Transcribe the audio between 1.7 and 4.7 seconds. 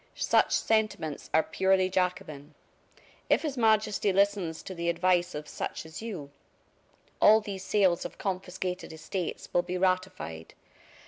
Jacobin. If His Majesty listens